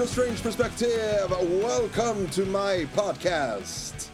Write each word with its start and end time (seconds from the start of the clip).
To 0.00 0.06
Strange 0.06 0.42
Perspective. 0.42 1.30
Welcome 1.30 2.26
to 2.30 2.46
my 2.46 2.86
podcast. 2.94 4.08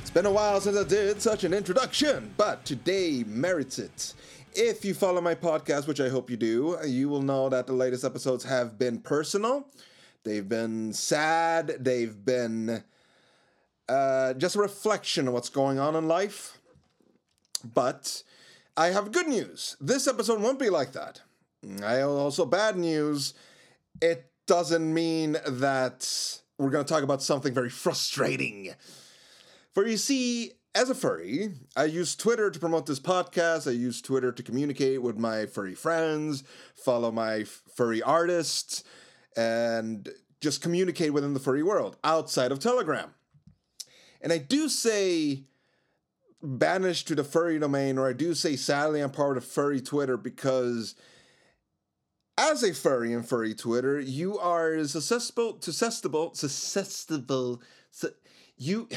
It's 0.00 0.10
been 0.10 0.26
a 0.26 0.32
while 0.32 0.60
since 0.60 0.76
I 0.76 0.82
did 0.82 1.22
such 1.22 1.44
an 1.44 1.54
introduction, 1.54 2.34
but 2.36 2.64
today 2.64 3.22
merits 3.24 3.78
it. 3.78 4.14
If 4.52 4.84
you 4.84 4.94
follow 4.94 5.20
my 5.20 5.36
podcast, 5.36 5.86
which 5.86 6.00
I 6.00 6.08
hope 6.08 6.28
you 6.28 6.36
do, 6.36 6.76
you 6.84 7.08
will 7.08 7.22
know 7.22 7.48
that 7.50 7.68
the 7.68 7.72
latest 7.72 8.02
episodes 8.02 8.42
have 8.42 8.80
been 8.80 8.98
personal. 8.98 9.68
They've 10.24 10.48
been 10.48 10.92
sad. 10.92 11.76
They've 11.78 12.24
been 12.24 12.82
uh, 13.88 14.34
just 14.34 14.56
a 14.56 14.60
reflection 14.60 15.28
of 15.28 15.34
what's 15.34 15.50
going 15.50 15.78
on 15.78 15.94
in 15.94 16.08
life. 16.08 16.58
But 17.62 18.24
I 18.76 18.88
have 18.88 19.12
good 19.12 19.28
news. 19.28 19.76
This 19.80 20.08
episode 20.08 20.40
won't 20.40 20.58
be 20.58 20.68
like 20.68 20.90
that. 20.94 21.20
I 21.80 22.00
also 22.00 22.44
bad 22.44 22.76
news. 22.76 23.34
It 24.00 24.29
doesn't 24.50 24.92
mean 24.92 25.36
that 25.46 26.40
we're 26.58 26.70
going 26.70 26.84
to 26.84 26.92
talk 26.92 27.04
about 27.04 27.22
something 27.22 27.54
very 27.54 27.70
frustrating. 27.70 28.74
For 29.72 29.86
you 29.86 29.96
see, 29.96 30.54
as 30.74 30.90
a 30.90 30.94
furry, 30.96 31.50
I 31.76 31.84
use 31.84 32.16
Twitter 32.16 32.50
to 32.50 32.58
promote 32.58 32.86
this 32.86 32.98
podcast. 32.98 33.68
I 33.68 33.74
use 33.74 34.02
Twitter 34.02 34.32
to 34.32 34.42
communicate 34.42 35.02
with 35.02 35.16
my 35.16 35.46
furry 35.46 35.76
friends, 35.76 36.42
follow 36.74 37.12
my 37.12 37.44
furry 37.44 38.02
artists, 38.02 38.82
and 39.36 40.08
just 40.40 40.62
communicate 40.62 41.12
within 41.12 41.32
the 41.32 41.38
furry 41.38 41.62
world 41.62 41.96
outside 42.02 42.50
of 42.50 42.58
Telegram. 42.58 43.14
And 44.20 44.32
I 44.32 44.38
do 44.38 44.68
say 44.68 45.44
banished 46.42 47.06
to 47.06 47.14
the 47.14 47.22
furry 47.22 47.60
domain, 47.60 47.98
or 47.98 48.08
I 48.08 48.14
do 48.14 48.34
say 48.34 48.56
sadly 48.56 49.00
I'm 49.00 49.12
part 49.12 49.36
of 49.36 49.44
furry 49.44 49.80
Twitter 49.80 50.16
because 50.16 50.96
as 52.40 52.62
a 52.62 52.72
furry 52.72 53.12
and 53.12 53.28
furry 53.28 53.54
Twitter, 53.54 54.00
you 54.00 54.38
are 54.38 54.82
susceptible, 54.84 55.58
susceptible, 55.60 56.34
susceptible, 56.34 57.60
su- 57.90 58.14
you. 58.56 58.88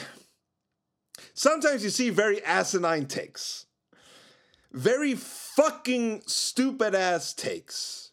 Sometimes 1.34 1.84
you 1.84 1.90
see 1.90 2.10
very 2.10 2.44
asinine 2.46 3.06
takes, 3.06 3.66
very 4.72 5.14
fucking 5.14 6.24
stupid 6.26 6.96
ass 6.96 7.34
takes. 7.34 8.12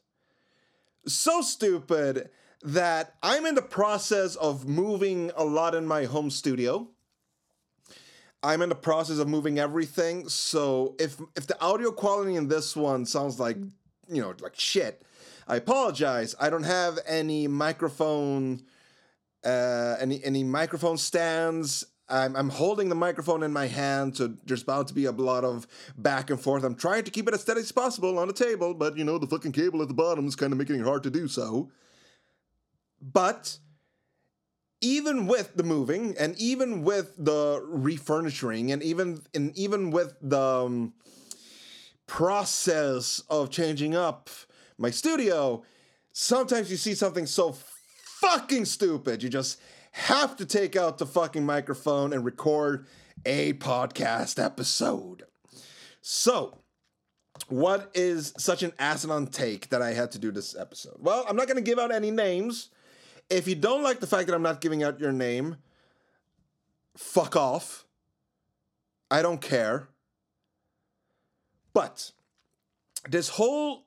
So 1.07 1.43
stupid 1.43 2.31
that 2.63 3.15
I'm 3.23 3.47
in 3.47 3.55
the 3.55 3.63
process 3.63 4.35
of 4.35 4.69
moving 4.69 5.31
a 5.37 5.45
lot 5.45 5.77
in 5.77 5.87
my 5.87 6.05
home 6.05 6.31
studio. 6.31 6.89
I'm 8.43 8.63
in 8.63 8.69
the 8.69 8.75
process 8.75 9.19
of 9.19 9.29
moving 9.29 9.59
everything, 9.59 10.29
so 10.29 10.97
if 10.99 11.21
if 11.37 11.47
the 11.47 11.61
audio 11.61 11.93
quality 11.93 12.35
in 12.35 12.49
this 12.49 12.75
one 12.75 13.07
sounds 13.07 13.39
like 13.39 13.57
you 14.09 14.23
know 14.23 14.35
like 14.41 14.59
shit, 14.59 15.03
I 15.51 15.57
apologize. 15.57 16.37
I 16.39 16.49
don't 16.49 16.63
have 16.63 17.01
any 17.09 17.49
microphone, 17.49 18.63
uh, 19.45 19.97
any 19.99 20.23
any 20.23 20.45
microphone 20.45 20.97
stands. 20.97 21.85
I'm, 22.09 22.37
I'm 22.37 22.51
holding 22.51 22.89
the 22.89 22.95
microphone 22.95 23.43
in 23.43 23.53
my 23.53 23.67
hand, 23.67 24.17
so 24.17 24.33
there's 24.45 24.63
bound 24.63 24.87
to 24.89 24.95
be 24.95 25.07
a 25.07 25.11
lot 25.11 25.43
of 25.43 25.67
back 25.99 26.31
and 26.31 26.41
forth. 26.41 26.63
I'm 26.63 26.77
trying 26.77 27.03
to 27.03 27.11
keep 27.11 27.27
it 27.27 27.35
as 27.35 27.41
steady 27.41 27.61
as 27.61 27.73
possible 27.73 28.17
on 28.21 28.29
the 28.29 28.33
table, 28.33 28.75
but 28.75 28.97
you 28.97 29.03
know 29.03 29.19
the 29.19 29.27
fucking 29.27 29.51
cable 29.51 29.83
at 29.83 29.89
the 29.89 29.95
bottom 29.95 30.25
is 30.29 30.37
kind 30.37 30.53
of 30.53 30.59
making 30.59 30.79
it 30.79 30.85
hard 30.85 31.03
to 31.03 31.11
do 31.11 31.27
so. 31.27 31.69
But 33.03 33.59
even 34.81 35.27
with 35.27 35.57
the 35.57 35.65
moving 35.65 36.15
and 36.17 36.39
even 36.39 36.85
with 36.85 37.13
the 37.19 37.61
refurnishing 37.67 38.71
and 38.71 38.85
even 38.85 39.23
and 39.35 39.59
even 39.59 39.91
with 39.91 40.15
the 40.23 40.41
um, 40.41 40.95
process 42.07 43.21
of 43.29 43.51
changing 43.51 43.97
up 43.97 44.31
my 44.81 44.91
studio, 44.91 45.63
sometimes 46.13 46.71
you 46.71 46.77
see 46.77 46.95
something 46.95 47.27
so 47.27 47.53
fucking 48.21 48.65
stupid, 48.65 49.23
you 49.23 49.29
just 49.29 49.61
have 49.93 50.37
to 50.37 50.47
take 50.47 50.77
out 50.77 50.99
the 50.99 51.07
fucking 51.07 51.45
microphone 51.45 52.13
and 52.13 52.25
record 52.25 52.87
a 53.27 53.53
podcast 53.55 54.43
episode. 54.43 55.25
So, 56.01 56.59
what 57.49 57.91
is 57.95 58.33
such 58.39 58.63
an 58.63 58.73
asinine 58.79 59.27
take 59.27 59.69
that 59.69 59.83
I 59.83 59.93
had 59.93 60.13
to 60.13 60.19
do 60.19 60.31
this 60.31 60.57
episode? 60.57 60.97
Well, 60.99 61.25
I'm 61.29 61.37
not 61.37 61.47
going 61.47 61.57
to 61.57 61.63
give 61.63 61.79
out 61.79 61.93
any 61.93 62.11
names. 62.11 62.71
If 63.29 63.47
you 63.47 63.55
don't 63.55 63.83
like 63.83 64.01
the 64.01 64.07
fact 64.07 64.27
that 64.29 64.35
I'm 64.35 64.43
not 64.43 64.61
giving 64.61 64.83
out 64.83 65.01
your 65.01 65.13
name, 65.13 65.57
fuck 66.97 67.37
off. 67.37 67.85
I 69.11 69.23
don't 69.23 69.41
care. 69.41 69.89
But 71.73 72.13
this 73.09 73.31
whole 73.31 73.87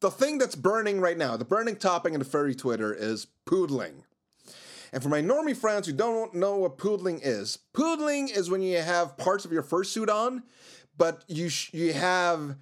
the 0.00 0.10
thing 0.10 0.38
that's 0.38 0.54
burning 0.54 1.00
right 1.00 1.16
now, 1.18 1.36
the 1.36 1.44
burning 1.44 1.76
topic 1.76 2.12
in 2.12 2.18
the 2.18 2.24
furry 2.24 2.54
Twitter 2.54 2.92
is 2.92 3.26
poodling. 3.46 4.04
And 4.92 5.02
for 5.02 5.08
my 5.08 5.20
normie 5.20 5.56
friends 5.56 5.86
who 5.86 5.92
don't 5.92 6.34
know 6.34 6.56
what 6.56 6.78
poodling 6.78 7.20
is, 7.22 7.58
poodling 7.74 8.30
is 8.30 8.48
when 8.48 8.62
you 8.62 8.78
have 8.78 9.16
parts 9.16 9.44
of 9.44 9.50
your 9.50 9.64
fursuit 9.64 10.08
on, 10.08 10.44
but 10.96 11.24
you 11.26 11.48
sh- 11.48 11.74
you 11.74 11.92
have 11.92 12.56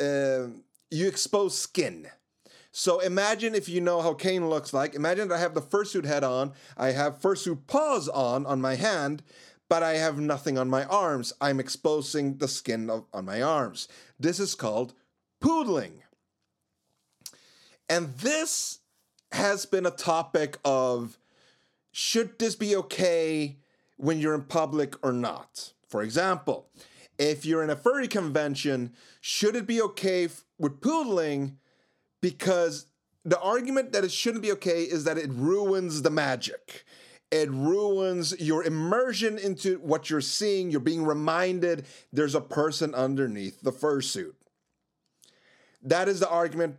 uh, 0.00 0.46
you 0.90 1.08
expose 1.08 1.58
skin. 1.58 2.06
So 2.70 3.00
imagine 3.00 3.56
if 3.56 3.68
you 3.68 3.80
know 3.80 4.00
how 4.00 4.14
Kane 4.14 4.48
looks 4.48 4.72
like. 4.72 4.94
Imagine 4.94 5.26
that 5.28 5.34
I 5.34 5.40
have 5.40 5.54
the 5.54 5.60
fursuit 5.60 6.04
head 6.04 6.22
on, 6.22 6.52
I 6.76 6.92
have 6.92 7.18
fursuit 7.18 7.66
paws 7.66 8.08
on 8.08 8.46
on 8.46 8.60
my 8.60 8.76
hand, 8.76 9.24
but 9.68 9.82
I 9.82 9.94
have 9.94 10.20
nothing 10.20 10.56
on 10.56 10.70
my 10.70 10.84
arms. 10.84 11.32
I'm 11.40 11.58
exposing 11.58 12.36
the 12.36 12.46
skin 12.46 12.88
of, 12.88 13.06
on 13.12 13.24
my 13.24 13.42
arms. 13.42 13.88
This 14.20 14.38
is 14.38 14.54
called 14.54 14.94
poodling. 15.42 16.02
And 17.88 18.14
this 18.18 18.80
has 19.32 19.66
been 19.66 19.86
a 19.86 19.90
topic 19.90 20.58
of 20.64 21.18
should 21.92 22.38
this 22.38 22.54
be 22.54 22.76
okay 22.76 23.56
when 23.96 24.20
you're 24.20 24.34
in 24.34 24.42
public 24.42 24.94
or 25.04 25.12
not? 25.12 25.72
For 25.88 26.02
example, 26.02 26.68
if 27.18 27.44
you're 27.44 27.64
in 27.64 27.70
a 27.70 27.76
furry 27.76 28.08
convention, 28.08 28.92
should 29.20 29.56
it 29.56 29.66
be 29.66 29.80
okay 29.82 30.26
f- 30.26 30.44
with 30.58 30.80
poodling? 30.80 31.56
Because 32.20 32.86
the 33.24 33.40
argument 33.40 33.92
that 33.92 34.04
it 34.04 34.12
shouldn't 34.12 34.42
be 34.42 34.52
okay 34.52 34.82
is 34.82 35.04
that 35.04 35.18
it 35.18 35.30
ruins 35.30 36.02
the 36.02 36.10
magic. 36.10 36.84
It 37.30 37.50
ruins 37.50 38.38
your 38.40 38.64
immersion 38.64 39.38
into 39.38 39.78
what 39.80 40.08
you're 40.08 40.20
seeing. 40.20 40.70
You're 40.70 40.80
being 40.80 41.04
reminded 41.04 41.84
there's 42.12 42.34
a 42.34 42.40
person 42.40 42.94
underneath 42.94 43.60
the 43.60 43.72
fursuit. 43.72 44.34
That 45.82 46.08
is 46.08 46.20
the 46.20 46.28
argument 46.28 46.76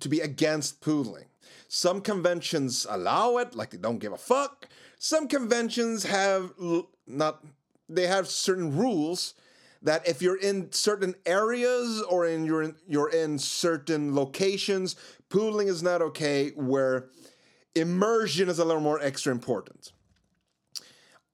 to 0.00 0.08
be 0.08 0.20
against 0.20 0.80
poodling. 0.80 1.26
Some 1.68 2.00
conventions 2.00 2.86
allow 2.88 3.38
it, 3.38 3.54
like 3.54 3.70
they 3.70 3.78
don't 3.78 3.98
give 3.98 4.12
a 4.12 4.18
fuck. 4.18 4.68
Some 4.98 5.28
conventions 5.28 6.04
have 6.04 6.52
l- 6.60 6.88
not, 7.06 7.44
they 7.88 8.06
have 8.06 8.28
certain 8.28 8.76
rules 8.76 9.34
that 9.82 10.06
if 10.08 10.22
you're 10.22 10.38
in 10.38 10.72
certain 10.72 11.14
areas 11.24 12.02
or 12.02 12.26
in 12.26 12.44
you're 12.44 12.62
in, 12.62 12.74
you're 12.88 13.10
in 13.10 13.38
certain 13.38 14.14
locations, 14.14 14.96
poodling 15.28 15.68
is 15.68 15.82
not 15.82 16.02
okay. 16.02 16.50
Where 16.50 17.06
immersion 17.74 18.48
is 18.48 18.58
a 18.58 18.64
little 18.64 18.82
more 18.82 19.00
extra 19.00 19.32
important. 19.32 19.92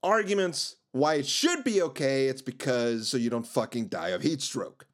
Arguments 0.02 0.76
why 0.92 1.14
it 1.14 1.26
should 1.26 1.64
be 1.64 1.80
okay, 1.80 2.26
it's 2.26 2.42
because 2.42 3.08
so 3.08 3.16
you 3.16 3.30
don't 3.30 3.46
fucking 3.46 3.86
die 3.86 4.10
of 4.10 4.22
heat 4.22 4.42
stroke. 4.42 4.86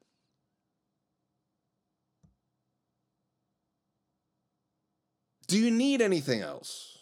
Do 5.49 5.57
you 5.57 5.71
need 5.71 5.99
anything 5.99 6.41
else? 6.41 6.99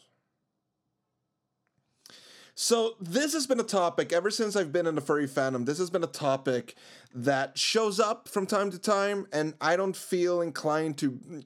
So, 2.55 2.95
this 3.01 3.33
has 3.33 3.45
been 3.45 3.59
a 3.59 3.63
topic 3.63 4.13
ever 4.13 4.31
since 4.31 4.55
I've 4.55 4.71
been 4.71 4.87
in 4.87 4.95
the 4.95 5.01
furry 5.01 5.27
fandom. 5.27 5.65
This 5.65 5.77
has 5.79 5.89
been 5.89 6.03
a 6.03 6.07
topic 6.07 6.75
that 7.13 7.57
shows 7.57 7.99
up 7.99 8.29
from 8.29 8.47
time 8.47 8.71
to 8.71 8.79
time, 8.79 9.27
and 9.33 9.53
I 9.59 9.75
don't 9.75 9.95
feel 9.95 10.41
inclined 10.41 10.97
to 10.99 11.43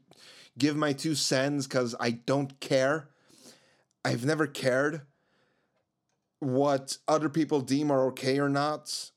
give 0.60 0.76
my 0.76 0.94
two 0.94 1.16
cents 1.16 1.66
because 1.66 1.96
I 2.00 2.12
don't 2.12 2.60
care. 2.60 3.10
I've 4.06 4.24
never 4.24 4.46
cared 4.46 5.02
what 6.40 7.00
other 7.08 7.30
people 7.30 7.62
deem 7.62 7.90
are 7.90 8.06
okay 8.10 8.38
or 8.38 8.48
not. 8.48 9.10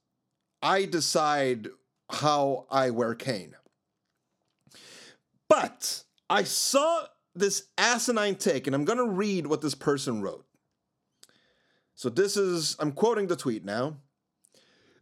I 0.63 0.87
decide 0.87 1.69
how 2.11 2.67
I 2.71 2.91
wear 2.91 3.15
Kane. 3.15 3.57
But 5.51 6.05
I 6.31 6.45
saw 6.45 7.05
this 7.35 7.69
asinine 7.77 8.37
take, 8.37 8.67
and 8.67 8.75
I'm 8.75 8.85
going 8.85 8.99
to 8.99 9.09
read 9.09 9.47
what 9.47 9.61
this 9.61 9.75
person 9.75 10.23
wrote. 10.23 10.45
So, 11.95 12.09
this 12.09 12.37
is, 12.37 12.77
I'm 12.81 12.93
quoting 12.93 13.29
the 13.29 13.37
tweet 13.37 13.65
now. 13.65 13.99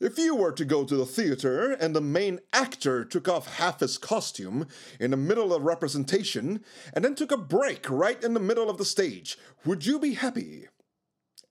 If 0.02 0.18
you 0.18 0.34
were 0.34 0.50
to 0.50 0.64
go 0.64 0.84
to 0.84 0.96
the 0.96 1.06
theater 1.06 1.70
and 1.70 1.94
the 1.94 2.00
main 2.00 2.40
actor 2.52 3.04
took 3.04 3.28
off 3.28 3.58
half 3.58 3.78
his 3.78 3.98
costume 3.98 4.66
in 4.98 5.12
the 5.12 5.16
middle 5.16 5.54
of 5.54 5.62
representation 5.62 6.64
and 6.92 7.04
then 7.04 7.14
took 7.14 7.30
a 7.30 7.36
break 7.36 7.88
right 7.88 8.20
in 8.22 8.34
the 8.34 8.40
middle 8.40 8.68
of 8.68 8.78
the 8.78 8.84
stage, 8.84 9.38
would 9.64 9.86
you 9.86 10.00
be 10.00 10.14
happy? 10.14 10.66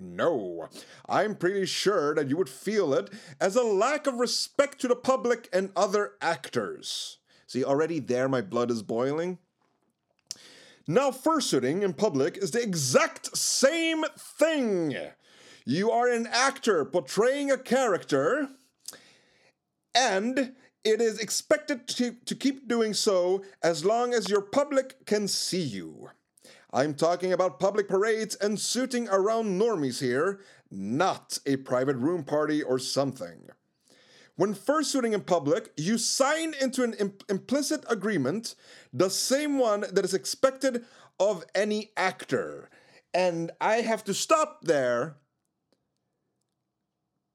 No, 0.02 0.68
I'm 1.08 1.36
pretty 1.36 1.66
sure 1.66 2.14
that 2.14 2.28
you 2.28 2.36
would 2.36 2.50
feel 2.50 2.94
it 2.94 3.10
as 3.40 3.56
a 3.56 3.64
lack 3.64 4.06
of 4.06 4.16
respect 4.16 4.82
to 4.82 4.90
the 4.90 4.98
public 4.98 5.48
and 5.54 5.72
other 5.74 6.16
actors. 6.22 7.20
See, 7.48 7.64
already 7.64 8.00
there 8.00 8.28
my 8.28 8.42
blood 8.42 8.70
is 8.70 8.84
boiling. 8.84 9.38
Now, 10.92 11.10
fursuiting 11.12 11.84
in 11.84 11.94
public 11.94 12.36
is 12.36 12.52
the 12.52 12.62
exact 12.62 13.38
same 13.38 14.04
thing. 14.18 14.94
You 15.66 15.90
are 15.90 16.10
an 16.10 16.28
actor 16.28 16.84
portraying 16.84 17.50
a 17.50 17.58
character, 17.58 18.50
and 19.96 20.52
it 20.84 21.00
is 21.00 21.18
expected 21.18 21.88
to, 21.88 22.18
to 22.26 22.36
keep 22.36 22.68
doing 22.68 22.94
so 22.94 23.42
as 23.64 23.86
long 23.86 24.14
as 24.14 24.28
your 24.28 24.42
public 24.42 25.06
can 25.06 25.30
see 25.30 25.62
you. 25.62 26.10
I'm 26.74 26.94
talking 26.94 27.32
about 27.32 27.58
public 27.58 27.88
parades 27.88 28.36
and 28.36 28.60
suiting 28.60 29.08
around 29.08 29.58
normies 29.62 30.02
here, 30.02 30.42
not 30.70 31.38
a 31.46 31.56
private 31.56 31.96
room 31.96 32.26
party 32.26 32.62
or 32.62 32.78
something. 32.78 33.48
When 34.36 34.56
fursuiting 34.56 35.14
in 35.14 35.22
public, 35.22 35.72
you 35.78 35.98
sign 35.98 36.54
into 36.60 36.84
an 36.84 36.94
imp- 36.94 37.24
implicit 37.30 37.84
agreement, 37.90 38.56
the 38.94 39.10
same 39.10 39.60
one 39.60 39.82
that 39.92 40.06
is 40.06 40.14
expected 40.14 40.86
of 41.20 41.44
any 41.54 41.92
actor. 41.98 42.70
And 43.14 43.52
I 43.60 43.76
have 43.76 44.04
to 44.06 44.14
stop 44.14 44.62
there 44.64 45.18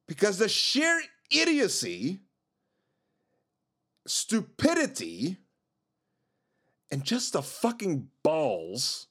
because 0.08 0.38
the 0.38 0.48
sheer 0.48 1.00
idiocy, 1.30 2.20
stupidity, 4.06 5.36
and 6.90 7.04
just 7.04 7.32
the 7.32 7.42
fucking 7.42 8.08
balls, 8.22 9.08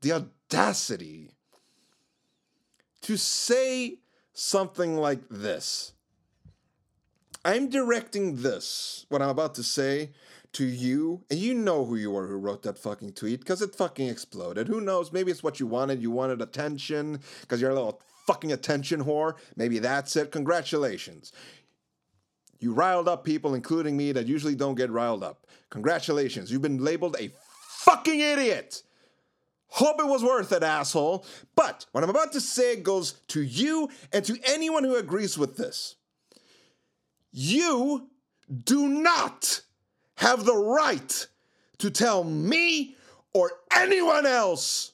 the 0.00 0.12
audacity 0.12 1.30
to 3.02 3.16
say 3.16 3.98
something 4.32 4.96
like 4.96 5.22
this. 5.28 5.92
I'm 7.44 7.68
directing 7.68 8.42
this, 8.42 9.06
what 9.08 9.20
I'm 9.20 9.28
about 9.28 9.54
to 9.56 9.62
say, 9.62 10.10
to 10.52 10.64
you, 10.64 11.24
and 11.30 11.38
you 11.38 11.54
know 11.54 11.84
who 11.84 11.96
you 11.96 12.16
are 12.16 12.26
who 12.26 12.36
wrote 12.36 12.62
that 12.62 12.78
fucking 12.78 13.14
tweet 13.14 13.40
because 13.40 13.62
it 13.62 13.74
fucking 13.74 14.08
exploded. 14.08 14.68
Who 14.68 14.80
knows? 14.80 15.12
Maybe 15.12 15.30
it's 15.30 15.42
what 15.42 15.58
you 15.58 15.66
wanted. 15.66 16.02
You 16.02 16.10
wanted 16.10 16.42
attention 16.42 17.20
because 17.40 17.60
you're 17.60 17.70
a 17.70 17.74
little 17.74 18.00
fucking 18.26 18.52
attention 18.52 19.02
whore. 19.04 19.34
Maybe 19.56 19.78
that's 19.78 20.14
it. 20.14 20.30
Congratulations. 20.30 21.32
You 22.60 22.72
riled 22.72 23.08
up 23.08 23.24
people, 23.24 23.54
including 23.54 23.96
me, 23.96 24.12
that 24.12 24.26
usually 24.26 24.54
don't 24.54 24.76
get 24.76 24.90
riled 24.90 25.24
up. 25.24 25.46
Congratulations. 25.70 26.52
You've 26.52 26.62
been 26.62 26.84
labeled 26.84 27.16
a 27.18 27.30
fucking 27.66 28.20
idiot. 28.20 28.82
Hope 29.68 30.00
it 30.00 30.06
was 30.06 30.22
worth 30.22 30.52
it, 30.52 30.62
asshole. 30.62 31.24
But 31.56 31.86
what 31.92 32.04
I'm 32.04 32.10
about 32.10 32.32
to 32.32 32.40
say 32.40 32.76
goes 32.76 33.12
to 33.28 33.42
you 33.42 33.88
and 34.12 34.24
to 34.26 34.38
anyone 34.44 34.84
who 34.84 34.96
agrees 34.96 35.38
with 35.38 35.56
this. 35.56 35.96
You 37.32 38.08
do 38.64 38.88
not 38.88 39.62
have 40.16 40.44
the 40.44 40.56
right 40.56 41.26
to 41.78 41.90
tell 41.90 42.22
me 42.22 42.96
or 43.32 43.50
anyone 43.74 44.26
else 44.26 44.92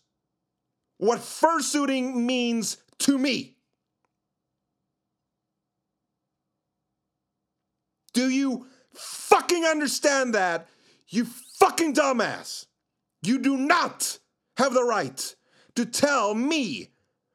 what 0.99 1.19
fursuiting 1.19 2.15
means 2.15 2.79
to 3.01 3.19
me. 3.19 3.57
Do 8.13 8.31
you 8.31 8.67
fucking 8.95 9.65
understand 9.65 10.35
that? 10.35 10.69
You 11.09 11.27
fucking 11.59 11.95
dumbass. 11.95 12.67
You 13.23 13.39
do 13.39 13.57
not 13.57 14.19
have 14.57 14.75
the 14.75 14.85
right 14.85 15.35
to 15.77 15.85
tell 15.87 16.35
me 16.35 16.91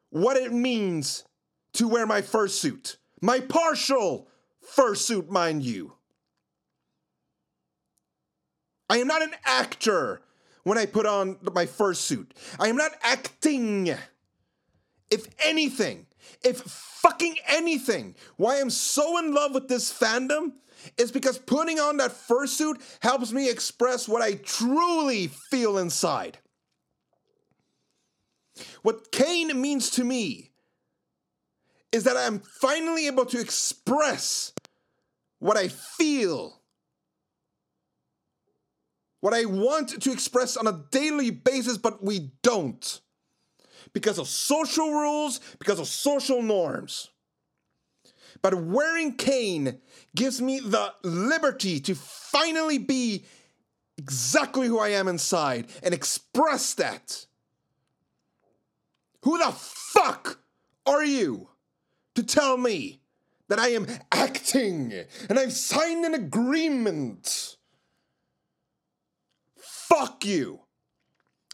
what 0.09 0.37
it 0.37 0.51
means 0.51 1.23
to 1.73 1.87
wear 1.87 2.05
my 2.05 2.21
fursuit. 2.21 2.97
My 3.21 3.39
partial 3.39 4.27
fursuit, 4.65 5.29
mind 5.29 5.63
you. 5.63 5.93
I 8.89 8.97
am 8.97 9.07
not 9.07 9.21
an 9.21 9.33
actor 9.45 10.21
when 10.63 10.77
I 10.77 10.85
put 10.85 11.05
on 11.05 11.37
my 11.53 11.65
fursuit. 11.65 12.27
I 12.59 12.67
am 12.67 12.75
not 12.75 12.91
acting. 13.01 13.93
If 15.09 15.27
anything, 15.45 16.07
if 16.43 16.61
fucking 16.61 17.35
anything, 17.47 18.15
why 18.37 18.59
I'm 18.59 18.69
so 18.69 19.19
in 19.19 19.33
love 19.33 19.53
with 19.53 19.67
this 19.67 19.91
fandom 19.91 20.53
is 20.97 21.11
because 21.11 21.37
putting 21.37 21.79
on 21.79 21.97
that 21.97 22.11
fursuit 22.11 22.81
helps 23.01 23.31
me 23.31 23.49
express 23.49 24.07
what 24.07 24.21
I 24.21 24.35
truly 24.35 25.27
feel 25.27 25.77
inside. 25.77 26.39
What 28.81 29.11
Kane 29.11 29.59
means 29.59 29.89
to 29.91 30.03
me 30.03 30.52
is 31.93 32.03
that 32.05 32.17
I'm 32.17 32.39
finally 32.39 33.05
able 33.05 33.25
to 33.27 33.39
express 33.39 34.51
what 35.37 35.55
I 35.55 35.67
feel, 35.67 36.59
what 39.21 39.33
I 39.33 39.45
want 39.45 40.01
to 40.01 40.11
express 40.11 40.57
on 40.57 40.65
a 40.65 40.83
daily 40.89 41.29
basis, 41.29 41.77
but 41.77 42.03
we 42.03 42.31
don't 42.41 42.99
because 43.93 44.17
of 44.17 44.27
social 44.27 44.89
rules, 44.89 45.39
because 45.59 45.79
of 45.79 45.87
social 45.87 46.41
norms. 46.41 47.11
But 48.41 48.55
wearing 48.55 49.15
Kane 49.15 49.79
gives 50.15 50.41
me 50.41 50.59
the 50.59 50.93
liberty 51.03 51.79
to 51.81 51.93
finally 51.93 52.79
be 52.79 53.25
exactly 53.99 54.67
who 54.67 54.79
I 54.79 54.89
am 54.89 55.07
inside 55.07 55.67
and 55.83 55.93
express 55.93 56.73
that. 56.73 57.27
Who 59.21 59.37
the 59.37 59.51
fuck 59.51 60.39
are 60.87 61.05
you 61.05 61.49
to 62.15 62.23
tell 62.23 62.57
me 62.57 63.01
that 63.49 63.59
I 63.59 63.69
am 63.69 63.87
acting 64.11 64.93
and 65.29 65.39
I've 65.39 65.53
signed 65.53 66.05
an 66.05 66.13
agreement? 66.13 67.57
Fuck 69.57 70.25
you. 70.25 70.59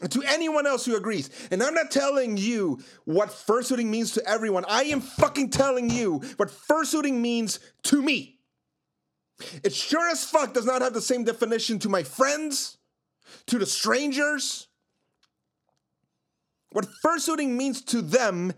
And 0.00 0.10
to 0.12 0.22
anyone 0.22 0.66
else 0.66 0.86
who 0.86 0.96
agrees, 0.96 1.28
and 1.50 1.62
I'm 1.62 1.74
not 1.74 1.90
telling 1.90 2.38
you 2.38 2.80
what 3.04 3.28
fursuiting 3.28 3.86
means 3.86 4.12
to 4.12 4.26
everyone, 4.26 4.64
I 4.66 4.84
am 4.84 5.00
fucking 5.02 5.50
telling 5.50 5.90
you 5.90 6.22
what 6.38 6.48
fursuiting 6.48 7.20
means 7.20 7.60
to 7.84 8.00
me. 8.00 8.38
It 9.62 9.74
sure 9.74 10.08
as 10.08 10.24
fuck 10.24 10.54
does 10.54 10.64
not 10.64 10.80
have 10.80 10.94
the 10.94 11.02
same 11.02 11.24
definition 11.24 11.78
to 11.80 11.88
my 11.88 12.02
friends, 12.02 12.78
to 13.46 13.58
the 13.58 13.66
strangers. 13.66 14.68
What 16.72 16.86
fursuiting 17.04 17.50
means 17.50 17.82
to 17.86 18.00
them 18.00 18.52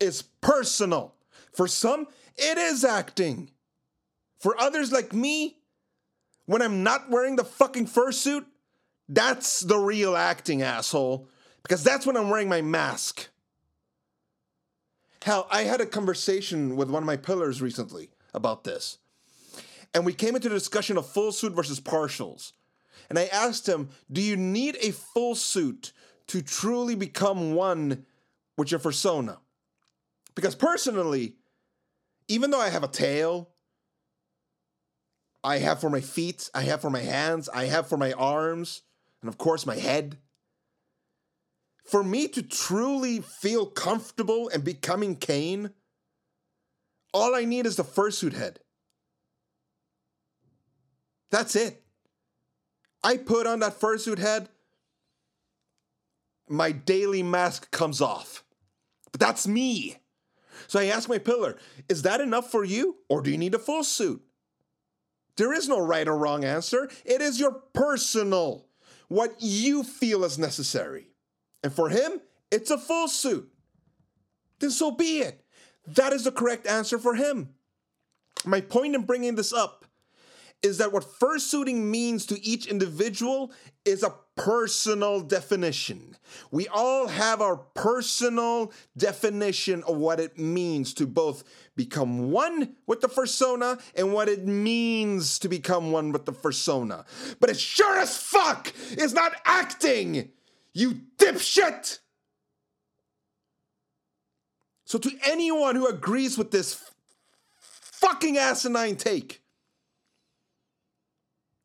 is 0.00 0.22
personal. 0.22 1.14
For 1.52 1.68
some, 1.68 2.06
it 2.36 2.58
is 2.58 2.84
acting. 2.84 3.50
For 4.38 4.58
others 4.60 4.92
like 4.92 5.12
me, 5.12 5.58
when 6.46 6.62
I'm 6.62 6.82
not 6.82 7.10
wearing 7.10 7.36
the 7.36 7.44
fucking 7.44 7.86
fursuit, 7.86 8.44
that's 9.08 9.60
the 9.60 9.78
real 9.78 10.16
acting, 10.16 10.62
asshole. 10.62 11.28
Because 11.62 11.84
that's 11.84 12.06
when 12.06 12.16
I'm 12.16 12.30
wearing 12.30 12.48
my 12.48 12.62
mask. 12.62 13.28
Hell, 15.22 15.46
I 15.50 15.62
had 15.62 15.80
a 15.80 15.86
conversation 15.86 16.76
with 16.76 16.88
one 16.88 17.02
of 17.02 17.06
my 17.06 17.16
pillars 17.16 17.60
recently 17.60 18.10
about 18.32 18.64
this. 18.64 18.98
And 19.92 20.06
we 20.06 20.14
came 20.14 20.36
into 20.36 20.48
the 20.48 20.54
discussion 20.54 20.96
of 20.96 21.06
full 21.06 21.32
suit 21.32 21.52
versus 21.52 21.80
partials. 21.80 22.52
And 23.08 23.18
I 23.18 23.26
asked 23.26 23.68
him, 23.68 23.90
Do 24.10 24.22
you 24.22 24.36
need 24.36 24.76
a 24.80 24.92
full 24.92 25.34
suit 25.34 25.92
to 26.28 26.40
truly 26.40 26.94
become 26.94 27.54
one 27.54 28.06
with 28.56 28.70
your 28.70 28.80
persona? 28.80 29.38
Because 30.34 30.54
personally, 30.54 31.34
even 32.30 32.52
though 32.52 32.60
I 32.60 32.68
have 32.68 32.84
a 32.84 32.88
tail, 32.88 33.48
I 35.42 35.58
have 35.58 35.80
for 35.80 35.90
my 35.90 36.00
feet, 36.00 36.48
I 36.54 36.62
have 36.62 36.80
for 36.80 36.88
my 36.88 37.00
hands, 37.00 37.48
I 37.48 37.64
have 37.64 37.88
for 37.88 37.96
my 37.96 38.12
arms, 38.12 38.82
and 39.20 39.28
of 39.28 39.36
course 39.36 39.66
my 39.66 39.74
head. 39.74 40.16
For 41.84 42.04
me 42.04 42.28
to 42.28 42.42
truly 42.42 43.20
feel 43.20 43.66
comfortable 43.66 44.48
and 44.48 44.62
becoming 44.62 45.16
Kane, 45.16 45.70
all 47.12 47.34
I 47.34 47.44
need 47.44 47.66
is 47.66 47.74
the 47.74 47.82
fursuit 47.82 48.34
head. 48.34 48.60
That's 51.32 51.56
it. 51.56 51.82
I 53.02 53.16
put 53.16 53.48
on 53.48 53.58
that 53.58 53.80
fursuit 53.80 54.18
head, 54.18 54.48
my 56.48 56.70
daily 56.70 57.24
mask 57.24 57.72
comes 57.72 58.00
off. 58.00 58.44
But 59.10 59.18
that's 59.18 59.48
me. 59.48 59.96
So 60.66 60.80
I 60.80 60.86
asked 60.86 61.08
my 61.08 61.18
pillar, 61.18 61.56
is 61.88 62.02
that 62.02 62.20
enough 62.20 62.50
for 62.50 62.64
you, 62.64 62.96
or 63.08 63.22
do 63.22 63.30
you 63.30 63.38
need 63.38 63.54
a 63.54 63.58
full 63.58 63.84
suit? 63.84 64.22
There 65.36 65.52
is 65.52 65.68
no 65.68 65.80
right 65.80 66.06
or 66.06 66.16
wrong 66.16 66.44
answer. 66.44 66.90
It 67.04 67.20
is 67.20 67.40
your 67.40 67.52
personal, 67.52 68.66
what 69.08 69.36
you 69.38 69.82
feel 69.82 70.24
is 70.24 70.38
necessary. 70.38 71.08
And 71.62 71.72
for 71.72 71.88
him, 71.88 72.20
it's 72.50 72.70
a 72.70 72.78
full 72.78 73.08
suit. 73.08 73.50
Then 74.58 74.70
so 74.70 74.90
be 74.90 75.20
it. 75.20 75.44
That 75.86 76.12
is 76.12 76.24
the 76.24 76.32
correct 76.32 76.66
answer 76.66 76.98
for 76.98 77.14
him. 77.14 77.50
My 78.44 78.60
point 78.60 78.94
in 78.94 79.02
bringing 79.02 79.34
this 79.34 79.52
up 79.52 79.84
is 80.62 80.78
that 80.78 80.92
what 80.92 81.04
fursuiting 81.04 81.76
means 81.84 82.26
to 82.26 82.44
each 82.44 82.66
individual 82.66 83.52
is 83.84 84.02
a 84.02 84.14
personal 84.36 85.20
definition. 85.20 86.16
We 86.50 86.68
all 86.68 87.08
have 87.08 87.40
our 87.40 87.56
personal 87.56 88.72
definition 88.96 89.82
of 89.84 89.96
what 89.96 90.20
it 90.20 90.38
means 90.38 90.94
to 90.94 91.06
both 91.06 91.44
become 91.76 92.30
one 92.30 92.76
with 92.86 93.00
the 93.00 93.08
persona 93.08 93.78
and 93.94 94.12
what 94.12 94.28
it 94.28 94.46
means 94.46 95.38
to 95.40 95.48
become 95.48 95.92
one 95.92 96.12
with 96.12 96.26
the 96.26 96.32
persona. 96.32 97.04
But 97.40 97.50
it 97.50 97.58
sure 97.58 97.98
as 97.98 98.16
fuck 98.16 98.72
is 98.96 99.14
not 99.14 99.32
acting. 99.44 100.30
You 100.72 101.00
dipshit! 101.18 101.98
So, 104.84 104.98
to 104.98 105.10
anyone 105.24 105.76
who 105.76 105.86
agrees 105.86 106.36
with 106.36 106.50
this 106.50 106.90
fucking 107.58 108.36
asinine 108.36 108.96
take, 108.96 109.39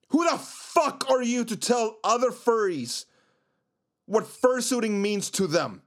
who 0.09 0.29
the 0.29 0.37
fuck 0.37 1.09
are 1.09 1.21
you 1.21 1.45
to 1.45 1.55
tell 1.55 1.97
other 2.03 2.31
furries 2.31 3.05
what 4.05 4.25
fursuiting 4.25 5.01
means 5.01 5.29
to 5.31 5.47
them? 5.47 5.81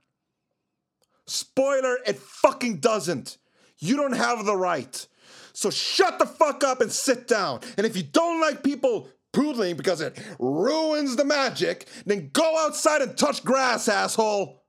Spoiler, 1.26 1.98
it 2.06 2.16
fucking 2.18 2.78
doesn't. 2.78 3.38
You 3.78 3.96
don't 3.96 4.16
have 4.16 4.44
the 4.44 4.56
right. 4.56 5.06
So 5.52 5.70
shut 5.70 6.18
the 6.18 6.26
fuck 6.26 6.64
up 6.64 6.80
and 6.80 6.90
sit 6.90 7.28
down. 7.28 7.60
And 7.76 7.86
if 7.86 7.96
you 7.96 8.02
don't 8.02 8.40
like 8.40 8.62
people 8.62 9.08
poodling 9.32 9.76
because 9.76 10.00
it 10.00 10.18
ruins 10.38 11.16
the 11.16 11.24
magic, 11.24 11.86
then 12.06 12.30
go 12.32 12.64
outside 12.64 13.02
and 13.02 13.16
touch 13.16 13.44
grass, 13.44 13.88
asshole. 13.88 14.62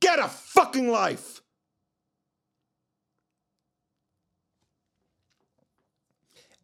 Get 0.00 0.18
a 0.18 0.28
fucking 0.28 0.88
life. 0.88 1.42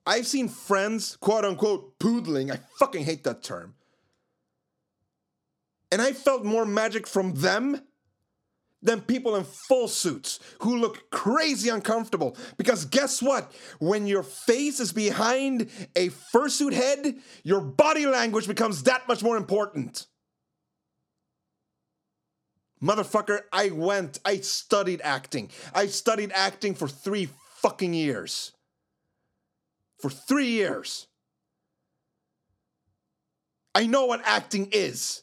I've 0.06 0.26
seen 0.26 0.48
friends, 0.48 1.16
quote 1.16 1.44
unquote, 1.44 1.98
poodling. 1.98 2.52
I 2.52 2.60
fucking 2.78 3.04
hate 3.04 3.24
that 3.24 3.42
term. 3.42 3.74
And 5.90 6.02
I 6.02 6.12
felt 6.12 6.44
more 6.44 6.66
magic 6.66 7.06
from 7.06 7.34
them 7.34 7.80
than 8.82 9.00
people 9.00 9.34
in 9.34 9.44
full 9.44 9.88
suits 9.88 10.38
who 10.60 10.76
look 10.76 11.10
crazy 11.10 11.70
uncomfortable. 11.70 12.36
Because 12.58 12.84
guess 12.84 13.22
what? 13.22 13.52
When 13.78 14.06
your 14.06 14.22
face 14.22 14.78
is 14.78 14.92
behind 14.92 15.70
a 15.96 16.10
fursuit 16.34 16.74
head, 16.74 17.16
your 17.42 17.62
body 17.62 18.06
language 18.06 18.46
becomes 18.46 18.82
that 18.82 19.08
much 19.08 19.22
more 19.22 19.38
important. 19.38 20.06
Motherfucker, 22.82 23.40
I 23.50 23.70
went, 23.70 24.18
I 24.26 24.38
studied 24.38 25.00
acting. 25.02 25.50
I 25.74 25.86
studied 25.86 26.32
acting 26.34 26.74
for 26.74 26.86
three 26.86 27.30
fucking 27.62 27.94
years. 27.94 28.52
For 30.04 30.10
three 30.10 30.48
years. 30.48 31.06
I 33.74 33.86
know 33.86 34.04
what 34.04 34.20
acting 34.22 34.68
is. 34.70 35.22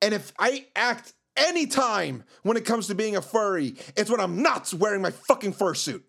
And 0.00 0.14
if 0.14 0.32
I 0.38 0.66
act 0.76 1.14
any 1.36 1.66
time 1.66 2.22
when 2.44 2.56
it 2.56 2.64
comes 2.64 2.86
to 2.86 2.94
being 2.94 3.16
a 3.16 3.20
furry, 3.20 3.74
it's 3.96 4.08
when 4.08 4.20
I'm 4.20 4.40
not 4.40 4.72
wearing 4.74 5.02
my 5.02 5.10
fucking 5.10 5.54
fursuit. 5.54 6.02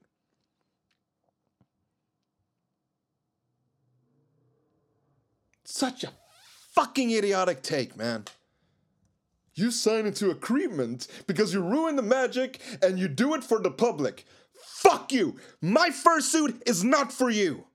Such 5.63 6.03
a 6.03 6.12
fucking 6.75 7.10
idiotic 7.10 7.63
take, 7.63 7.98
man. 7.98 8.25
You 9.55 9.72
sign 9.72 10.05
into 10.05 10.29
agreement 10.29 11.08
because 11.25 11.55
you 11.55 11.63
ruin 11.63 11.96
the 11.96 12.03
magic 12.03 12.62
and 12.84 13.00
you 13.00 13.08
do 13.08 13.34
it 13.34 13.44
for 13.44 13.60
the 13.60 13.72
public. 13.72 14.25
Fuck 14.75 15.13
you! 15.13 15.38
My 15.62 15.89
fursuit 15.89 16.62
is 16.65 16.84
not 16.84 17.13
for 17.13 17.29
you. 17.29 17.65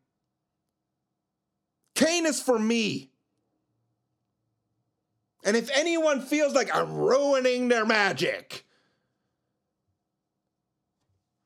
Kane 1.95 2.27
is 2.27 2.43
for 2.43 2.59
me. 2.59 3.11
And 5.43 5.57
if 5.57 5.71
anyone 5.75 6.21
feels 6.21 6.53
like 6.53 6.75
I'm 6.75 6.93
ruining 6.95 7.69
their 7.69 7.87
magic, 7.87 8.67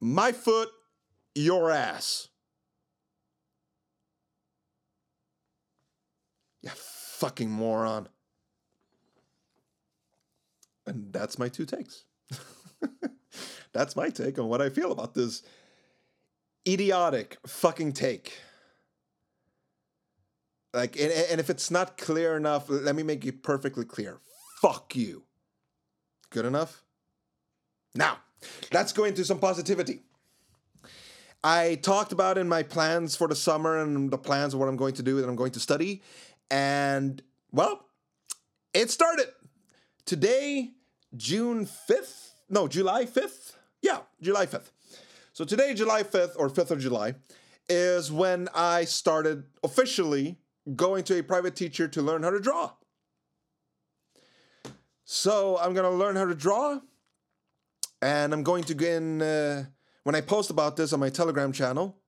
my 0.00 0.32
foot, 0.32 0.70
your 1.36 1.70
ass. 1.70 2.28
You 6.62 6.70
fucking 6.74 7.50
moron. 7.50 8.08
And 10.84 11.12
that's 11.12 11.38
my 11.38 11.48
two 11.48 11.64
takes. 11.64 12.04
that's 13.72 13.96
my 13.96 14.10
take 14.10 14.38
on 14.38 14.48
what 14.48 14.62
I 14.62 14.68
feel 14.68 14.92
about 14.92 15.14
this 15.14 15.42
idiotic 16.66 17.38
fucking 17.46 17.92
take. 17.92 18.38
Like, 20.72 20.96
and, 20.98 21.12
and 21.12 21.40
if 21.40 21.50
it's 21.50 21.70
not 21.70 21.96
clear 21.96 22.36
enough, 22.36 22.68
let 22.68 22.96
me 22.96 23.02
make 23.02 23.24
it 23.24 23.42
perfectly 23.42 23.84
clear. 23.84 24.18
Fuck 24.60 24.96
you. 24.96 25.24
Good 26.30 26.44
enough? 26.44 26.82
Now, 27.94 28.18
let's 28.72 28.92
go 28.92 29.04
into 29.04 29.24
some 29.24 29.38
positivity. 29.38 30.00
I 31.44 31.78
talked 31.82 32.10
about 32.10 32.38
in 32.38 32.48
my 32.48 32.62
plans 32.62 33.14
for 33.14 33.28
the 33.28 33.36
summer 33.36 33.78
and 33.78 34.10
the 34.10 34.18
plans 34.18 34.54
of 34.54 34.60
what 34.60 34.68
I'm 34.68 34.76
going 34.76 34.94
to 34.94 35.02
do 35.02 35.18
and 35.18 35.28
I'm 35.28 35.36
going 35.36 35.52
to 35.52 35.60
study. 35.60 36.02
And, 36.50 37.22
well, 37.52 37.84
it 38.72 38.90
started. 38.90 39.26
Today, 40.06 40.72
June 41.16 41.66
5th, 41.66 42.30
no, 42.48 42.68
July 42.68 43.04
5th? 43.04 43.56
Yeah, 43.82 44.00
July 44.20 44.46
5th. 44.46 44.70
So 45.32 45.44
today, 45.44 45.74
July 45.74 46.02
5th, 46.02 46.32
or 46.36 46.48
5th 46.48 46.70
of 46.70 46.80
July, 46.80 47.14
is 47.68 48.12
when 48.12 48.48
I 48.54 48.84
started 48.84 49.44
officially 49.62 50.38
going 50.76 51.04
to 51.04 51.18
a 51.18 51.22
private 51.22 51.56
teacher 51.56 51.88
to 51.88 52.02
learn 52.02 52.22
how 52.22 52.30
to 52.30 52.40
draw. 52.40 52.72
So 55.04 55.58
I'm 55.58 55.74
going 55.74 55.90
to 55.90 55.96
learn 55.96 56.16
how 56.16 56.24
to 56.24 56.34
draw, 56.34 56.78
and 58.00 58.32
I'm 58.32 58.42
going 58.42 58.64
to 58.64 58.74
get 58.74 58.94
in, 58.94 59.20
uh, 59.20 59.64
when 60.04 60.14
I 60.14 60.20
post 60.20 60.50
about 60.50 60.76
this 60.76 60.92
on 60.92 61.00
my 61.00 61.10
Telegram 61.10 61.52
channel, 61.52 61.98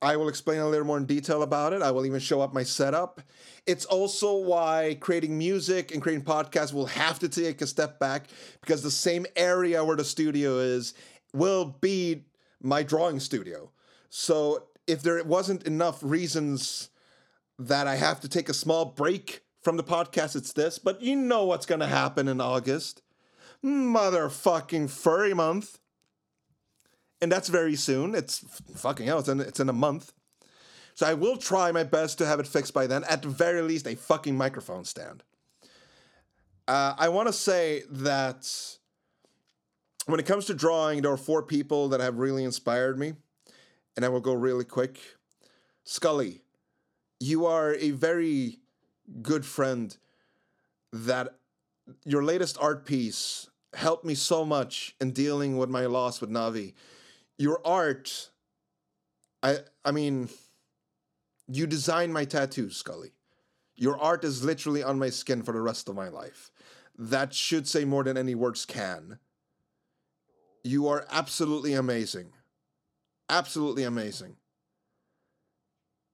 I 0.00 0.16
will 0.16 0.28
explain 0.28 0.60
a 0.60 0.68
little 0.68 0.86
more 0.86 0.96
in 0.96 1.06
detail 1.06 1.42
about 1.42 1.72
it. 1.72 1.82
I 1.82 1.90
will 1.90 2.06
even 2.06 2.20
show 2.20 2.40
up 2.40 2.54
my 2.54 2.62
setup. 2.62 3.20
It's 3.66 3.84
also 3.84 4.36
why 4.36 4.96
creating 5.00 5.36
music 5.36 5.92
and 5.92 6.00
creating 6.00 6.24
podcasts 6.24 6.72
will 6.72 6.86
have 6.86 7.18
to 7.18 7.28
take 7.28 7.60
a 7.60 7.66
step 7.66 7.98
back 7.98 8.26
because 8.60 8.82
the 8.82 8.90
same 8.90 9.26
area 9.34 9.84
where 9.84 9.96
the 9.96 10.04
studio 10.04 10.58
is 10.58 10.94
will 11.32 11.76
be 11.80 12.24
my 12.62 12.82
drawing 12.82 13.18
studio. 13.18 13.70
So 14.08 14.68
if 14.86 15.02
there 15.02 15.22
wasn't 15.24 15.64
enough 15.64 15.98
reasons 16.02 16.90
that 17.58 17.86
I 17.86 17.96
have 17.96 18.20
to 18.20 18.28
take 18.28 18.48
a 18.48 18.54
small 18.54 18.84
break 18.84 19.42
from 19.62 19.76
the 19.76 19.84
podcast, 19.84 20.36
it's 20.36 20.52
this. 20.52 20.78
But 20.78 21.02
you 21.02 21.16
know 21.16 21.44
what's 21.44 21.66
going 21.66 21.80
to 21.80 21.86
happen 21.86 22.28
in 22.28 22.40
August. 22.40 23.02
Motherfucking 23.64 24.90
furry 24.90 25.34
month. 25.34 25.80
And 27.20 27.30
that's 27.32 27.48
very 27.48 27.74
soon. 27.74 28.14
It's 28.14 28.44
fucking 28.76 29.06
hell, 29.06 29.18
it's 29.18 29.28
in, 29.28 29.40
it's 29.40 29.60
in 29.60 29.68
a 29.68 29.72
month. 29.72 30.12
So 30.94 31.06
I 31.06 31.14
will 31.14 31.36
try 31.36 31.70
my 31.70 31.84
best 31.84 32.18
to 32.18 32.26
have 32.26 32.40
it 32.40 32.46
fixed 32.46 32.74
by 32.74 32.86
then. 32.86 33.04
At 33.04 33.22
the 33.22 33.28
very 33.28 33.62
least, 33.62 33.86
a 33.86 33.94
fucking 33.94 34.36
microphone 34.36 34.84
stand. 34.84 35.22
Uh, 36.66 36.94
I 36.98 37.08
want 37.08 37.28
to 37.28 37.32
say 37.32 37.82
that 37.90 38.50
when 40.06 40.18
it 40.18 40.26
comes 40.26 40.46
to 40.46 40.54
drawing, 40.54 41.02
there 41.02 41.12
are 41.12 41.16
four 41.16 41.42
people 41.42 41.88
that 41.90 42.00
have 42.00 42.18
really 42.18 42.44
inspired 42.44 42.98
me. 42.98 43.14
And 43.96 44.04
I 44.04 44.08
will 44.08 44.20
go 44.20 44.32
really 44.32 44.64
quick. 44.64 44.98
Scully, 45.84 46.42
you 47.20 47.46
are 47.46 47.74
a 47.74 47.90
very 47.90 48.58
good 49.22 49.44
friend 49.44 49.96
that 50.92 51.38
your 52.04 52.22
latest 52.22 52.58
art 52.60 52.84
piece 52.84 53.48
helped 53.74 54.04
me 54.04 54.14
so 54.14 54.44
much 54.44 54.94
in 55.00 55.12
dealing 55.12 55.58
with 55.58 55.68
my 55.68 55.86
loss 55.86 56.20
with 56.20 56.30
Navi. 56.30 56.74
Your 57.38 57.60
art, 57.64 58.30
I 59.42 59.58
I 59.84 59.92
mean, 59.92 60.28
you 61.46 61.66
designed 61.66 62.12
my 62.12 62.24
tattoos, 62.24 62.76
Scully. 62.76 63.12
Your 63.76 63.96
art 63.98 64.24
is 64.24 64.44
literally 64.44 64.82
on 64.82 64.98
my 64.98 65.08
skin 65.10 65.42
for 65.42 65.52
the 65.52 65.60
rest 65.60 65.88
of 65.88 65.94
my 65.94 66.08
life. 66.08 66.50
That 66.98 67.32
should 67.32 67.68
say 67.68 67.84
more 67.84 68.02
than 68.02 68.16
any 68.16 68.34
words 68.34 68.64
can. 68.64 69.18
You 70.64 70.88
are 70.88 71.06
absolutely 71.10 71.74
amazing. 71.74 72.32
Absolutely 73.28 73.84
amazing. 73.84 74.36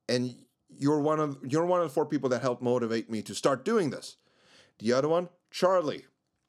And 0.09 0.35
you're 0.69 1.01
one 1.01 1.21
of 1.21 1.39
you're 1.43 1.65
one 1.65 1.81
of 1.81 1.89
the 1.89 1.95
four 1.95 2.07
people 2.07 2.29
that 2.31 2.43
helped 2.43 2.63
motivate 2.63 3.09
me 3.11 3.23
to 3.23 3.35
start 3.35 3.65
doing 3.65 3.91
this. 3.91 4.17
The 4.79 4.93
other 4.93 5.09
one, 5.09 5.29
Charlie. 5.51 6.05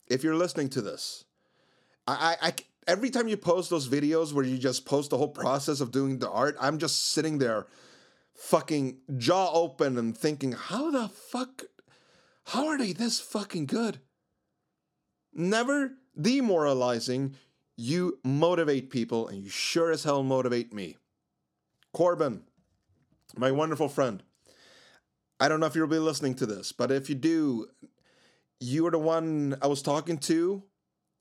If 0.08 0.24
you're 0.24 0.36
listening 0.36 0.70
to 0.70 0.82
this, 0.82 1.26
I, 2.06 2.36
I 2.42 2.54
every 2.88 3.10
time 3.10 3.28
you 3.28 3.38
post 3.38 3.70
those 3.70 3.88
videos 3.88 4.34
where 4.34 4.46
you 4.46 4.58
just 4.58 4.86
post 4.86 5.10
the 5.10 5.18
whole 5.18 5.30
process 5.30 5.82
of 5.82 5.92
doing 5.92 6.20
the 6.20 6.30
art, 6.30 6.56
I'm 6.60 6.78
just 6.78 7.12
sitting 7.12 7.38
there, 7.38 7.68
fucking 8.34 8.98
jaw 9.18 9.52
open 9.54 9.98
and 9.98 10.18
thinking, 10.18 10.52
how 10.52 10.92
the 10.92 11.10
fuck, 11.10 11.64
how 12.46 12.68
are 12.68 12.78
they 12.78 12.94
this 12.94 13.20
fucking 13.20 13.66
good? 13.66 14.00
Never 15.34 15.94
demoralizing. 16.20 17.36
You 17.78 18.20
motivate 18.24 18.90
people, 18.90 19.28
and 19.28 19.44
you 19.44 19.50
sure 19.50 19.92
as 19.92 20.06
hell 20.06 20.24
motivate 20.24 20.74
me. 20.74 20.96
Corbin, 21.92 22.44
my 23.36 23.52
wonderful 23.52 23.90
friend. 23.90 24.24
I 25.42 25.50
don't 25.50 25.60
know 25.60 25.66
if 25.66 25.76
you'll 25.76 25.88
be 25.88 26.00
listening 26.00 26.36
to 26.36 26.46
this, 26.46 26.72
but 26.72 26.90
if 26.90 27.10
you 27.10 27.16
do, 27.16 27.68
you 28.62 28.88
are 28.88 28.92
the 28.92 28.98
one 28.98 29.58
I 29.62 29.68
was 29.68 29.82
talking 29.82 30.18
to 30.20 30.64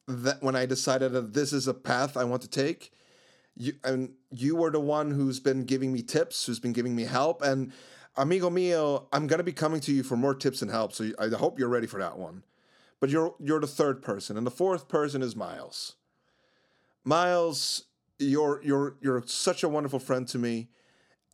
that 0.07 0.43
when 0.43 0.57
I 0.57 0.67
decided 0.67 1.13
that 1.13 1.33
this 1.33 1.53
is 1.53 1.67
a 1.67 1.75
path 1.75 2.17
I 2.17 2.25
want 2.25 2.43
to 2.43 2.49
take. 2.49 2.93
You 3.57 3.75
and 3.85 4.15
you 4.31 4.57
were 4.57 4.71
the 4.71 4.81
one 4.81 5.13
who's 5.13 5.39
been 5.39 5.65
giving 5.65 5.93
me 5.93 6.03
tips, 6.03 6.47
who's 6.47 6.59
been 6.59 6.73
giving 6.73 6.97
me 6.97 7.05
help, 7.05 7.41
and 7.43 7.73
amigo 8.17 8.51
mio, 8.51 9.09
I'm 9.13 9.27
gonna 9.27 9.45
be 9.45 9.53
coming 9.53 9.81
to 9.83 9.93
you 9.93 10.03
for 10.03 10.17
more 10.17 10.35
tips 10.35 10.61
and 10.61 10.71
help. 10.71 10.93
So 10.93 11.11
I 11.19 11.29
hope 11.29 11.59
you're 11.59 11.69
ready 11.69 11.87
for 11.87 12.01
that 12.01 12.19
one. 12.19 12.43
But 13.01 13.11
you're 13.11 13.35
you're 13.39 13.61
the 13.61 13.67
third 13.67 14.03
person, 14.03 14.37
and 14.37 14.47
the 14.47 14.51
fourth 14.51 14.89
person 14.89 15.23
is 15.23 15.37
Miles. 15.37 15.95
Miles, 17.05 17.85
you're 18.19 18.61
you're 18.65 18.97
you're 19.01 19.23
such 19.27 19.63
a 19.63 19.69
wonderful 19.69 20.01
friend 20.01 20.27
to 20.29 20.39
me. 20.39 20.71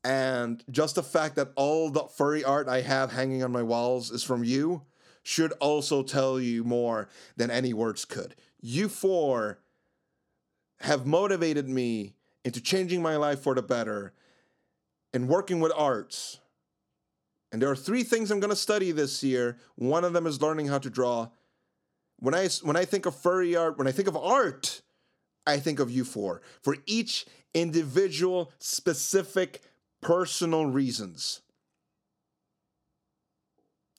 And 0.02 0.64
just 0.70 0.94
the 0.94 1.02
fact 1.02 1.36
that 1.36 1.52
all 1.56 1.90
the 1.90 2.04
furry 2.04 2.42
art 2.42 2.68
I 2.68 2.80
have 2.80 3.12
hanging 3.12 3.42
on 3.42 3.52
my 3.52 3.62
walls 3.62 4.10
is 4.10 4.22
from 4.22 4.44
you 4.44 4.82
should 5.22 5.52
also 5.60 6.02
tell 6.02 6.40
you 6.40 6.64
more 6.64 7.08
than 7.36 7.50
any 7.50 7.74
words 7.74 8.04
could. 8.04 8.34
You 8.60 8.88
four 8.88 9.60
have 10.80 11.06
motivated 11.06 11.68
me 11.68 12.14
into 12.44 12.60
changing 12.60 13.02
my 13.02 13.16
life 13.16 13.40
for 13.40 13.54
the 13.54 13.62
better 13.62 14.14
and 15.12 15.28
working 15.28 15.60
with 15.60 15.72
arts. 15.76 16.40
And 17.52 17.60
there 17.60 17.70
are 17.70 17.76
three 17.76 18.04
things 18.04 18.30
I'm 18.30 18.40
going 18.40 18.50
to 18.50 18.56
study 18.56 18.92
this 18.92 19.22
year. 19.22 19.58
One 19.74 20.04
of 20.04 20.12
them 20.12 20.26
is 20.26 20.40
learning 20.40 20.68
how 20.68 20.78
to 20.78 20.90
draw. 20.90 21.28
When 22.18 22.34
I 22.34 22.48
when 22.62 22.76
I 22.76 22.84
think 22.84 23.06
of 23.06 23.16
furry 23.16 23.56
art, 23.56 23.78
when 23.78 23.88
I 23.88 23.92
think 23.92 24.08
of 24.08 24.16
art, 24.16 24.82
I 25.46 25.58
think 25.58 25.80
of 25.80 25.90
you 25.90 26.04
four 26.04 26.42
for 26.62 26.76
each 26.86 27.26
individual 27.54 28.52
specific 28.58 29.62
personal 30.00 30.66
reasons. 30.66 31.40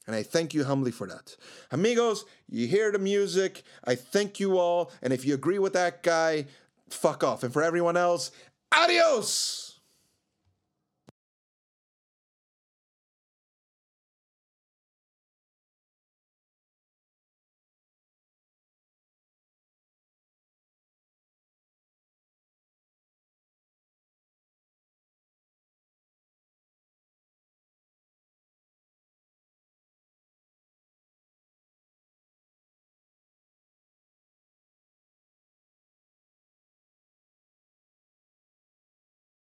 And 0.08 0.16
I 0.16 0.24
thank 0.24 0.54
you 0.54 0.64
humbly 0.64 0.92
for 0.92 1.08
that. 1.08 1.36
Amigos, 1.72 2.26
you 2.50 2.68
hear 2.68 2.92
the 2.92 3.00
music. 3.00 3.64
I 3.84 3.96
thank 3.96 4.40
you 4.40 4.58
all. 4.58 4.92
And 5.02 5.14
if 5.14 5.26
you 5.26 5.34
agree 5.34 5.60
with 5.60 5.74
that 5.74 6.04
guy, 6.04 6.48
fuck 6.90 7.24
off. 7.24 7.44
And 7.44 7.54
for 7.54 7.62
everyone 7.62 7.98
else, 7.98 8.32
adios! 8.72 9.61